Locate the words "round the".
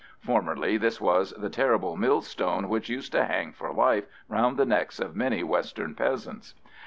4.27-4.65